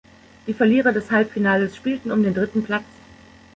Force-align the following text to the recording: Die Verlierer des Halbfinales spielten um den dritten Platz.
Die 0.47 0.55
Verlierer 0.55 0.93
des 0.93 1.11
Halbfinales 1.11 1.75
spielten 1.75 2.11
um 2.11 2.23
den 2.23 2.33
dritten 2.33 2.63
Platz. 2.63 2.85